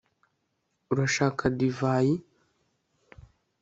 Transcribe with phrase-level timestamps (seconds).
[0.91, 2.15] urashaka divayi